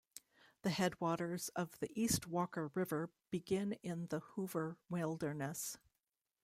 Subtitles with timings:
[0.63, 5.77] The headwaters of the East Walker River begin in the Hoover Wilderness.